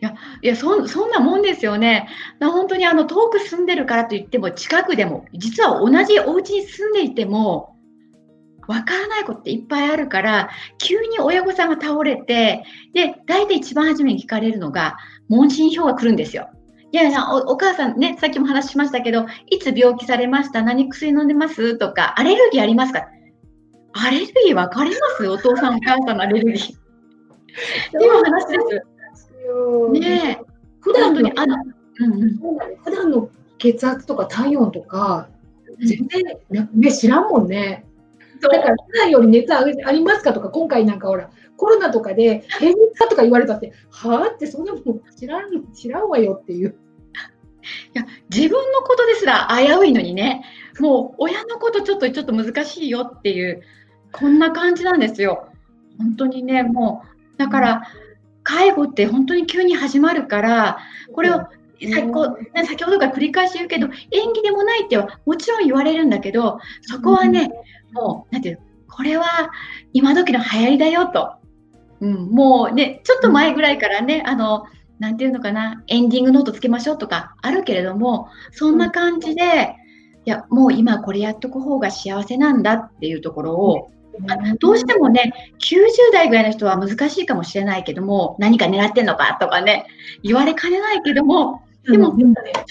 [0.00, 2.08] いや、いやそそんなもんですよね。
[2.40, 7.71] 本当にあの遠く住んでるからといっても、近くでも、実は同じお家に住んでいても、
[8.68, 14.96] わからないことっていっぱいあるから、急に親御さんが倒れて、で、大体一番初めに聞かれるのが、
[15.28, 16.48] 問診票が来るんですよ。
[16.92, 20.62] いやいやお、お母さんね、さっきも話しましたけど、いつ病気されました？
[20.62, 21.76] 何薬飲んでます？
[21.78, 23.06] とか、アレルギーありますか？
[23.94, 25.28] アレルギー分かります？
[25.28, 26.76] お父さん、お母さんのアレルギー。
[26.76, 26.78] っ
[27.90, 30.00] ていう話です。
[30.00, 30.52] ねえ。
[30.80, 31.56] 普段の、あの、
[32.00, 32.38] うんうん、
[32.84, 35.28] 普段の血圧とか体温とか、
[35.80, 36.06] 全
[36.50, 37.84] 然、ね、知らんもんね。
[38.48, 44.82] だから普段より熱ありますかとか、今回なんかほら、コロナとかで平熱かとか言われたって、はあってそんなもん
[45.16, 46.76] 知らん、知らんわよっていう。
[47.94, 50.44] いや自分のことですら危ういのにね、
[50.80, 53.62] もう親のことちょっとちょっと難しいよっていう、
[54.10, 55.48] こんな感じなんですよ。
[55.98, 57.02] 本当にね、も
[57.34, 57.82] う、だから、
[58.42, 60.78] 介護って本当に急に始まるから、
[61.12, 61.46] これを
[61.90, 67.50] 先ほどから繰り返し言うけど、演技でもないってはもちろん言われるんだけど、そこはね、
[67.92, 68.60] もう、なんていう
[68.92, 69.50] これは
[69.92, 71.32] 今時の流行りだよと。
[72.00, 74.64] うん、もうね、ちょっと前ぐらいからね、あの、
[74.98, 79.76] なんていうのかな、エンディングノートつけましょうとかあるけれども、そんな感じで、
[80.24, 83.90] いや、もう今これやっとく方が幸せなんだっていうところを、
[84.60, 89.86] どうしてもね、90代ぐらいの人は難しいかもしれないけども、何か狙ってんのかとかね、
[90.22, 92.24] 言われかねないけども、でも、ち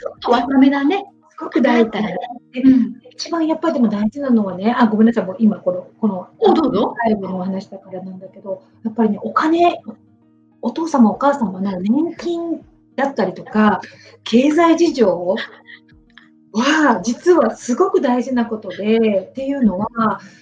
[0.06, 1.06] ょっと若めだね。
[1.30, 2.16] すごく大事だね。
[2.64, 6.96] うん、一番やっぱりでも大事なのはね、あ、ごめんなさい、もう今この、この、どうぞ。
[7.04, 9.82] 最後のお話だからなんだけど、やっぱりね、お金、
[10.62, 12.64] お父様、お母様の年金
[12.96, 13.82] だったりとか、
[14.24, 15.36] 経済事情
[16.54, 19.88] は、実はすごく大事なことで、っていうのは、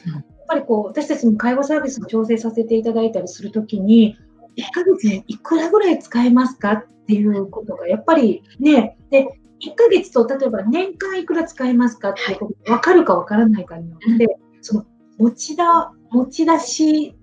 [0.05, 4.17] やっぱりこう、私たちも介護サービスを調整させていただいたりするときに、
[4.62, 14.86] 1ヶ月にいくらぐらい使えますかっていうことが、やっぱりね、で、1ヶ月と例えば年間いくら使えますかっていうことが分かるか分からないかによって、その
[15.17, 17.15] 持ちだ持ち出し、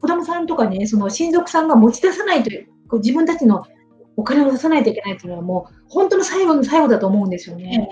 [0.00, 3.64] 子供さんとかね、その親族さんが持ち出さないという、こう自分たちの
[4.16, 7.90] お金を出さないといけないっていうのはもう本当の最後の最後だと思うんですよね。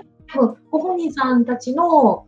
[0.71, 2.25] ご本人さんたちの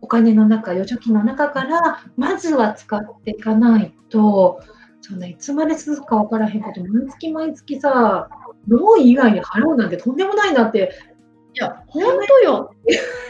[0.00, 4.60] お金の中、預貯金の中から、まずは使っていかないと、
[5.08, 8.28] そんないつまで続くか分からへんこと、毎月毎月さ、
[8.66, 10.92] ローン以外に払うなんてとんでもないなって。
[11.54, 12.74] いや、本当よ。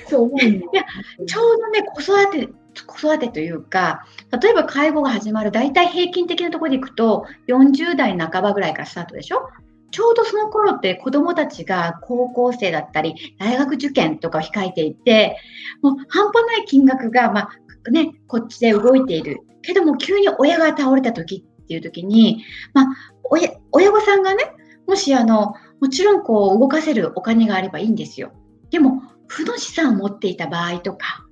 [0.08, 0.84] そう思ういや、
[1.24, 2.48] ちょうどね、子育て、
[2.84, 4.04] 子育てというか、
[4.42, 9.48] 例えば介護が始まる、大体平均的なところでいくと、40代半ばぐらいからスタートでしょ？
[9.90, 15.38] ちょうどその頃って子供たちが高校生だったり、大学受験とかを控えていて、
[15.80, 17.48] もう半端ない金額が、ま
[17.86, 19.40] あ、ね、こっちで動いている。
[19.62, 22.86] けども、急に親が倒れた時っていう時に、まあ、
[23.24, 24.44] 親親御さんがね、
[24.86, 28.32] もしあの、もちろんこう動かせるお金があればいいんですよ。
[28.70, 31.26] でも、負の資産を持っていた場合とか、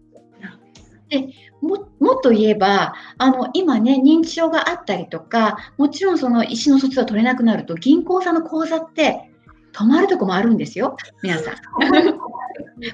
[1.09, 1.29] で
[1.63, 9.31] ももっと言えばあの今ね認知症があったりとかもちろんその意思の疎通が取れなくなると銀行さんの口座って
[9.73, 10.97] 止まるとこもあるんですよ。
[11.23, 11.55] 皆さん。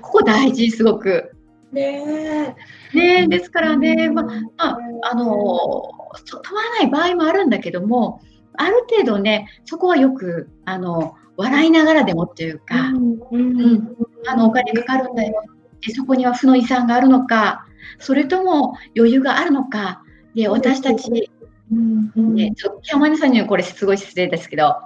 [0.02, 1.32] ここ大事すごく。
[1.72, 2.54] ね
[2.92, 4.26] ねですからね、ま
[4.58, 8.20] あ、あの止まらない場合もあるんだけども
[8.54, 13.38] ある程度ね、そこはよく、あの、笑いながらでもっていうか、うん、う
[13.76, 13.96] ん、
[14.26, 15.42] あの、お金かかるんだよ。
[15.80, 17.66] で、そこには負の遺産があるのか、
[17.98, 20.02] それとも余裕があるのか、
[20.34, 21.30] で、私たち、
[21.72, 24.76] うんうん、ね、ちょっと、山根さんにはこれすごい失礼ですけど、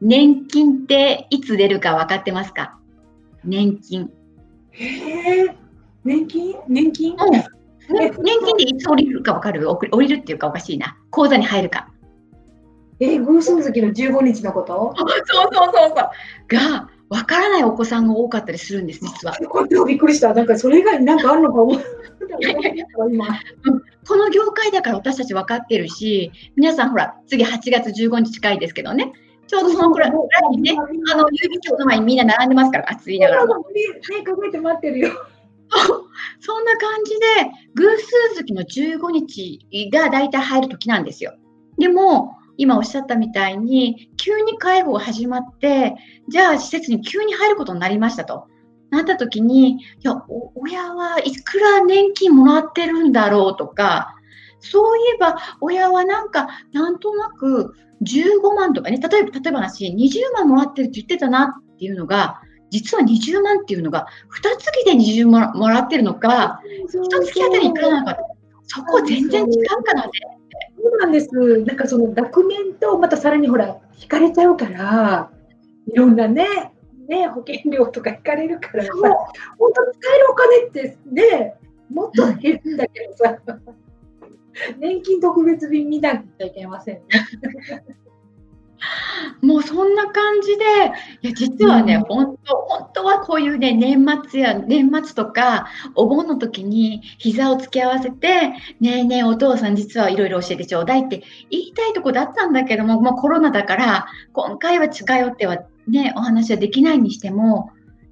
[0.00, 2.76] 年金っていつ出るか分かってますか？
[3.44, 4.10] 年金。
[4.72, 5.56] へえ、
[6.04, 6.56] 年金？
[6.66, 7.18] 年金、うん、
[7.92, 9.68] 年金でいつ降りるか分かる？
[9.68, 10.96] 降りるっていうかおかしいな。
[11.10, 11.88] 口座に入るか。
[13.00, 14.94] えー、偶数月の15日のこと？
[14.96, 15.94] そうそうそうそう。
[16.48, 19.36] が、わからないお子さんが多かったりするんです、実は。
[19.86, 20.32] びっくりした。
[20.32, 21.78] なんかそれ以外に何かあるのか思う。
[21.78, 21.84] と
[24.08, 29.12] この業界だから私たち分かってるし、皆さんほら、次8月15日近いですけどね、
[29.46, 30.12] ちょうどそのくらい
[30.52, 30.74] にね、
[31.12, 33.46] あの、郵便局の前にみんな並んでますから、暑いながら。
[33.46, 33.64] ね、考
[34.46, 35.10] えて待ってるよ。
[36.40, 37.26] そんな感じで、
[37.74, 38.06] 偶数
[38.36, 41.34] 月の15日が大体入る時なんですよ。
[41.78, 45.94] でも、今おっしゃったみたいに、急に介護が始まって、
[46.28, 48.46] じゃあ施設に急に入ることになりましたと。
[48.90, 50.22] なった時に、いや、
[50.54, 54.14] 親はいくら年金もらってるんだろうとか、
[54.60, 64.06] そういえば親はなんか、なんとなく15万とかね、例えば、例えば話、20万もらってるって言ってたなっていうのが、実は20万っていうのが、
[64.42, 68.16] 2月で20万もらってるのか、1月あたりいくらなのか、
[68.64, 70.10] そこ全然違うからね。
[70.82, 71.28] そうなんです。
[71.64, 75.30] なんかその額面とまたさらにほら、引かれちゃうから、
[75.86, 76.72] いろんなね、
[77.08, 81.54] ね、保険料とか引かれるからさ、本当使えるお金ってね、
[81.90, 83.36] もっと減るんだけどさ、
[84.80, 87.02] 年金特別便見なきゃいけませんね。
[89.40, 90.64] もうそんな感じで、
[91.22, 107.70] いや実はね、うん、本当、本当はこういうね、年末や、年末とか、お盆の時に膝を突き合わせて、ねえねえ、お父さん実はいろいろ教えてちょうだいって言いたいとこだったんだけども、もうコロナだから、今回は近寄ってはね、お話はできないにしても、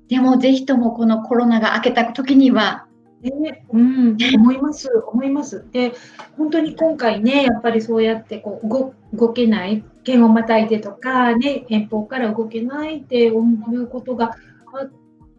[0.08, 2.86] でもぜひともこのコロナが明けた時には、
[3.22, 5.64] ね、うん、思います、思います。
[5.70, 5.92] で、
[6.36, 14.36] 本当に今回ね、やっぱりそうやってこう動動けない、県をまたいでとか、ね、遠方から動けないって思うことが
[14.72, 14.90] あっ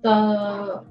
[0.01, 0.83] た。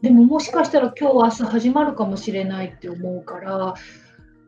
[0.00, 3.74] でももしかしたら今日明日始まるかもしれないって思うから、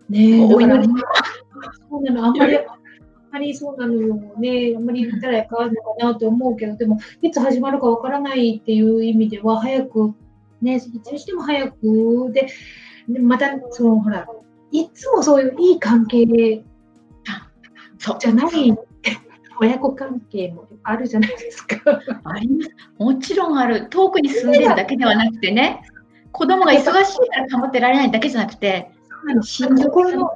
[0.09, 2.57] ね、だからそうなの、あんまり
[3.33, 10.15] まりそうなのよね、あんまり言ったら変わるのかなと思うけど、でも、いつ始まるかわからないっていう意味では、早く、
[10.63, 12.47] ね、いつにしても早く、で、
[13.09, 14.29] でまた、その、ほら、
[14.71, 16.65] いつもそういういい関係
[18.01, 18.79] そうじゃない、
[19.61, 21.77] 親子関係もあるじゃないですか。
[22.25, 22.71] あります。
[22.99, 23.89] もちろんある。
[23.91, 25.83] 遠くに住んでるだけではなくてね、
[26.33, 26.93] 子供が忙しい
[27.29, 28.91] から保ってられないだけじゃなくて、
[29.83, 30.31] 心の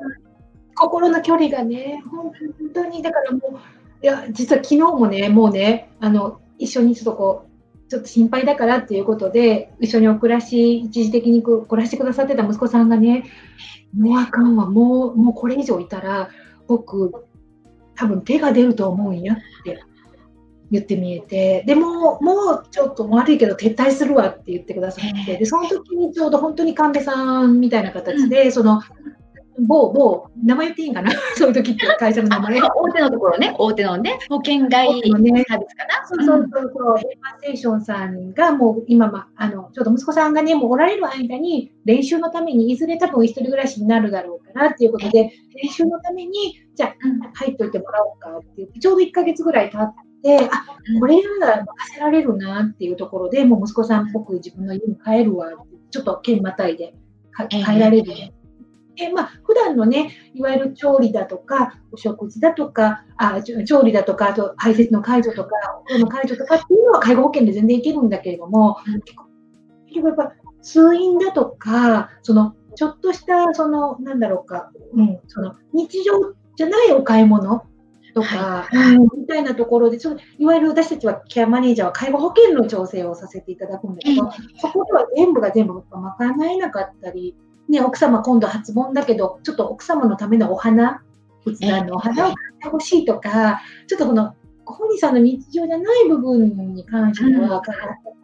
[0.74, 2.32] 心の距離がね、本
[2.74, 3.40] 当に、だからもう、
[4.02, 13.24] いや、実は昨日もね、もうね、あの、一緒にちょっとこう、ちょっと心配だからっていうことで、一緒にお暮らし、一時的に暮らしてくださってた息子さんがね、
[13.96, 16.28] もうあかんわ、もう、もうこれ以上いたら、
[16.66, 17.24] 僕、
[17.96, 19.80] 多分手が出ると思うんやって
[20.70, 28.82] 言ってみえて、でも、もうちょっと悪いけど撤退するわって言ってくださって、で、その時にちょうど本当に神戸さんみたいな形で、その、
[29.58, 31.10] 某、某、名前言っていいんかな？
[31.36, 32.60] そういう時って会社の名前。
[32.60, 36.06] 大手のところね、大手のね、保険外のね、サービスかな。
[36.06, 36.72] そうそうそう。
[36.74, 46.32] そう、ヘ、マステーションさんがもう今、ま、あの、ちょっと息子さんがね、もうおられる間に、練習のために、いずれ多分一人暮らしになるだろうからっていうことで、練習のために、
[46.74, 46.94] じゃあ、
[47.34, 50.64] 入っといてもらおうかって言って、ちょうど1ヶ月ぐらい経って、あ、
[50.98, 55.50] これなら任せられるなっていうところで、もう息子さんっぽく自分の家に帰るわ
[55.90, 56.94] ちょっと県またいで
[57.48, 58.12] 帰られる。
[58.96, 69.16] でまあ普段のね、いわゆる調理だとか、お食事だとか、あ調理だとか、あと排泄の介助とか、お風呂の介助とかっていうのは介護保険で全然いけるんだけれども、うん、結
[69.96, 76.12] 局やっぱ通院だとか、そのちょっとしたそのなんだろうか、うん、その日常
[76.56, 77.64] じゃないお買い物
[78.14, 84.30] とか、はい、みたいなところで、そのいわゆる私たちはケアマネージャーは介護保険の調整をさせていただくんだけど、
[84.60, 87.36] そこでは全部が全部賄えなかったり、
[87.68, 91.02] ね、奥様今度初盆だけど、ちょっと奥様のためのお花、
[91.44, 97.62] 仏壇のお花を買ってほしいとか、ちょっとこの、ご本人さんの日常じゃない部分に関しては、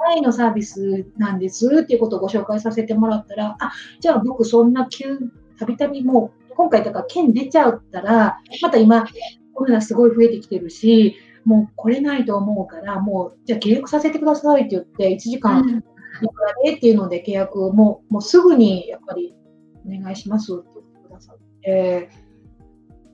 [0.09, 5.19] 愛のサービスなんですっていうことをご紹介させてもらったら、あ、じゃあ僕そんな急、
[5.59, 9.07] たびたびもう、今回とか県出ちゃったら、また今、
[9.55, 15.83] コロナすごい増えてきてるし、もう来れないと思うから、もう、じゃあ契約させてくださいって言って、1時間
[16.23, 19.35] いくらでっていうので契約をもうもうすぐにやっぱり
[19.87, 22.11] お願いしますって言ってくださって、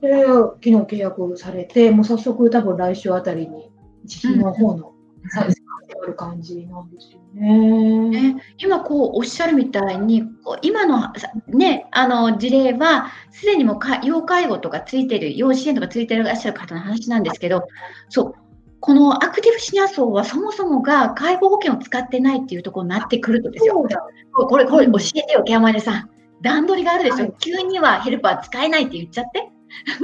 [0.01, 3.71] で、昨日契約をされて、もう早速多分来週あたりに
[4.03, 4.93] 自費の方の
[5.29, 8.09] サービスが始まる感じなんですよね。
[8.09, 10.23] ね今こうおっしゃるみたいに、
[10.61, 11.11] 今の,、
[11.47, 17.67] ね、あの事例は、すでにもか要介護とかついてる、要支援とかついてらっしゃる方の話なんですけど、
[18.09, 18.46] そう
[18.79, 23.87] このアクティブシニア層はそもそもが介護保険を使ってないっていうところになってくるとですよ。
[24.33, 26.09] これ、これ教えてよ、ケアマネさん。
[26.41, 29.49] 段取りがあるでしょ、はい、急にはヘルパー使えないって言っちゃって。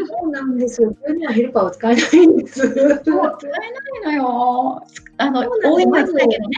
[0.08, 0.96] そうなんですよ。
[1.08, 2.60] 急にはヘルパーを使えないんです。
[2.60, 4.84] そう使えないのよ。
[5.18, 6.58] あの、応援はだけどね。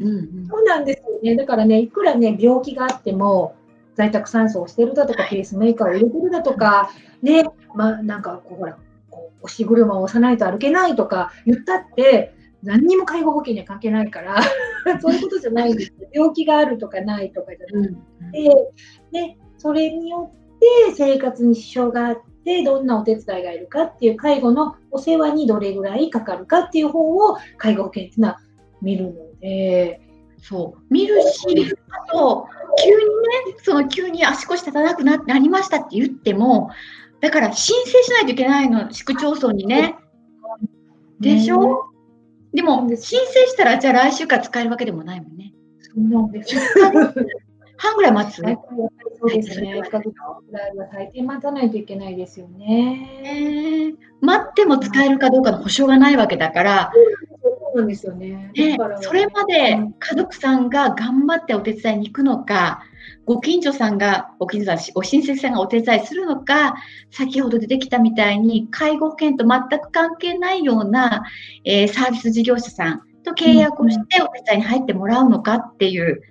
[0.00, 1.36] うんうん、そうなんですよね。
[1.36, 3.56] だからね、いくらね、病気があっても、
[3.96, 6.90] 在宅酸素をしてるだとか、ペースメーカーを入れてるだとか、
[7.20, 7.44] ね、
[7.74, 8.78] まあ、なんかこう、ほら、
[9.42, 14.42] 押し車を押さないと歩けないとか言ったって、何にも介護保険には関係ないから
[15.00, 16.08] そういうことじゃないんですよ。
[16.12, 28.40] 病気があるとかないとかじゃなくて、うん、でそれによって生活に支障があってどんなお手伝いがいるかっていう介護のお世話にどれぐらいかかるかっていう方を介護保険っていうのは
[28.82, 30.00] 見るので。
[30.40, 32.46] そう見るし、あと、
[32.80, 36.70] 急にね、その急に足腰立たなくなりましたって言っても、
[37.20, 39.96] だから申請しないといけないの、市区町村にね。
[41.20, 41.90] でしょ、
[42.52, 43.16] でも、申請
[43.46, 45.52] したら、じゃあ来週から使えるわけでもないもんね。
[45.80, 46.56] そうなんです。
[47.78, 48.58] 半ぐらい待つ、ね、
[49.20, 49.80] そうですね。
[49.80, 50.10] 1ヶ月
[50.50, 53.22] ぐらいは最低待たないといけないですよね。
[53.24, 56.92] えー、待っても使えるかどうかの保証がないわけだから、
[57.40, 58.50] そうなんですよね。
[58.54, 62.82] ねそれまで家族さんが頑張ってお手伝いに行くのか、
[63.28, 66.76] ご近所さんが、ご近所さん、ご親戚さんがお手伝いするのか、
[67.10, 71.24] 先ほど出てきたみたいに、介護保険と全く関係ないような、
[71.62, 76.22] えー、サービス事業者さんと契約をしてお手伝いに入ってもらうのかっていう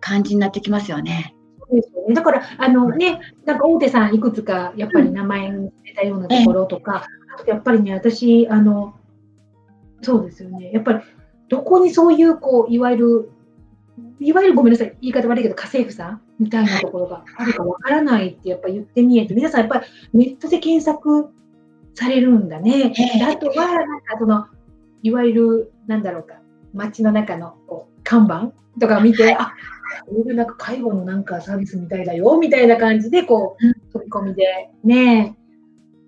[0.00, 1.34] 感じになってきますよね。
[1.70, 2.14] ですよね。
[2.14, 7.04] だから、あのね、なんか大手さんいくつかやっぱり名前に出たようなところとか、
[7.42, 8.94] うん、やっぱりね、私、あの、
[10.00, 10.70] そうですよね。
[10.72, 11.00] やっぱり、
[11.50, 13.30] どこにそういう、こう、いわゆる
[14.20, 21.28] いわゆるごめんなさい、言い方悪いけど、家政婦さんみたいなところがあるかわからないってやっぱ言ってみえて、皆さんやっぱりネットで検索
[21.94, 22.92] されるんだね。
[23.22, 24.46] あとは、なんかその、
[25.02, 26.40] いわゆる、なんだろうか、
[26.74, 29.54] 街の中のこう看板とか見て、あ
[30.10, 35.36] いうなんか介護のなんかサービスみたいだよみたいな感じで、こう、飛び込みでね、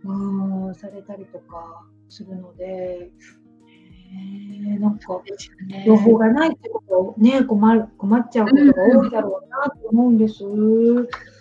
[0.04, 3.10] うん、されたりとかするので、
[4.10, 5.20] ね、なんか、
[5.86, 10.44] 情報がないってことをね、困る困っちゃうことが多いだろうなと思うんです。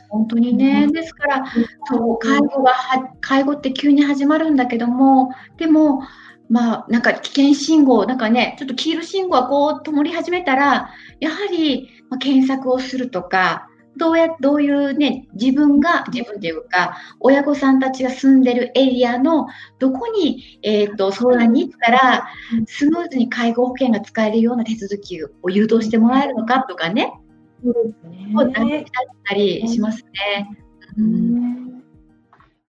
[0.09, 1.45] 本当にね、ですから、
[1.85, 2.73] そう介護が
[3.21, 6.01] 介護って急に始まるんだけども、でも、
[6.49, 10.89] まあ、なんか危険信号、なんかね、ちょっと黄色信号がこう灯り始めたら、
[11.19, 13.68] やはり、ま検索をするとか、
[13.99, 19.47] どうや、どういうね、自分が、自分というか、親御さんたちが住んでるエリアの
[19.77, 22.27] どこに、えっ、ー、と、相談に行ったら、
[22.65, 27.13] スムーズに介護保険が使えるような手続きを誘導してもらえるのかとかね、
[27.63, 27.73] そう
[28.47, 28.85] ですね。
[28.85, 30.03] だったりします
[30.37, 30.57] ね。
[30.97, 31.78] うん